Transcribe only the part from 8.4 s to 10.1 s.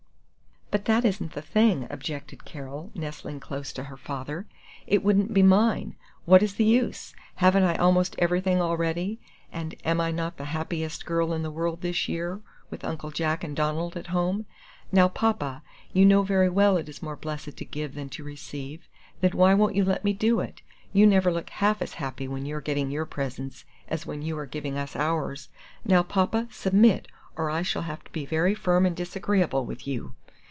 already, and am